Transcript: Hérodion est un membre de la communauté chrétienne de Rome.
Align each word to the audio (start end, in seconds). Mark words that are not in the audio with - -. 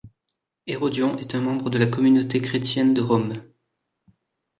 Hérodion 0.65 1.19
est 1.19 1.35
un 1.35 1.41
membre 1.41 1.69
de 1.69 1.77
la 1.77 1.85
communauté 1.85 2.41
chrétienne 2.41 2.95
de 2.95 3.01
Rome. 3.01 3.39